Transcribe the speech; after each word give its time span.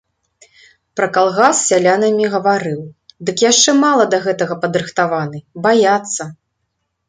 Пра 0.99 1.07
калгас 1.17 1.55
з 1.59 1.67
сялянамі 1.71 2.25
гаварыў, 2.37 2.81
дык 3.29 3.37
яшчэ 3.51 3.71
мала 3.85 4.03
да 4.17 4.23
гэтага 4.27 4.61
падрыхтаваны, 4.67 5.37
баяцца. 5.67 6.23